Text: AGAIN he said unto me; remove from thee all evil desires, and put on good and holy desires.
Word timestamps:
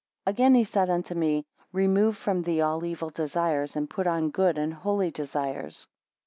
AGAIN 0.25 0.55
he 0.55 0.63
said 0.63 0.89
unto 0.89 1.13
me; 1.13 1.45
remove 1.71 2.17
from 2.17 2.41
thee 2.41 2.59
all 2.59 2.83
evil 2.83 3.11
desires, 3.11 3.75
and 3.75 3.87
put 3.87 4.07
on 4.07 4.31
good 4.31 4.57
and 4.57 4.73
holy 4.73 5.11
desires. 5.11 5.85